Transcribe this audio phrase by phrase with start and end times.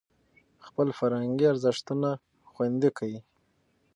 [0.67, 2.09] خپل فرهنګي ارزښتونه
[2.51, 3.15] خوندي کړئ.